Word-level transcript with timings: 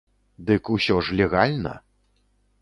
Дык 0.49 0.71
ўсё 0.75 0.95
ж 1.09 1.17
легальна! 1.19 1.75